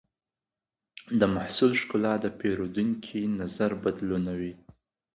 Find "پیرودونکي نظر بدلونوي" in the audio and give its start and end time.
2.39-4.53